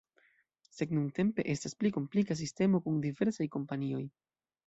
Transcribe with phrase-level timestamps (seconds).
[0.75, 4.03] Sed nuntempe estas pli komplika sistemo kun diversaj kompanioj.